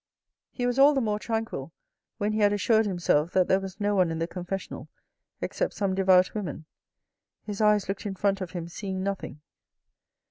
[0.49, 1.71] He was all the more tranquil
[2.17, 4.89] when he had assured himself that there was no one in the confessional
[5.41, 6.65] except some devout women.
[7.43, 9.41] His eyes looked in front of him seeing nothing.